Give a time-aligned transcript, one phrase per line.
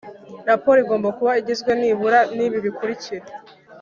[0.49, 3.25] Raporo igomba kuba igizwe nibura n’ibikurikira